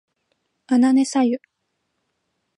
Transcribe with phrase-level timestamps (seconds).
[0.65, 1.37] あなねさゆ